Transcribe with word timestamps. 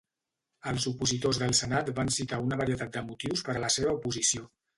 Els 0.69 0.87
opositors 0.91 1.39
del 1.41 1.53
Senat 1.59 1.91
van 1.99 2.09
citar 2.15 2.41
una 2.47 2.59
varietat 2.63 2.97
de 2.97 3.05
motius 3.11 3.45
per 3.51 3.57
a 3.61 3.63
la 3.67 3.71
seva 3.79 3.95
oposició. 4.01 4.51